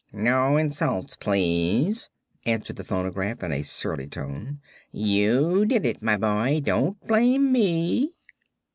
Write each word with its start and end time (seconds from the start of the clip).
"No 0.11 0.57
insults, 0.57 1.15
please," 1.15 2.09
answered 2.47 2.77
the 2.77 2.83
phonograph 2.83 3.43
in 3.43 3.51
a 3.51 3.61
surly 3.61 4.07
tone. 4.07 4.59
"You 4.91 5.63
did 5.63 5.85
it, 5.85 6.01
my 6.01 6.17
boy; 6.17 6.59
don't 6.59 6.99
blame 7.05 7.51
me." 7.51 8.15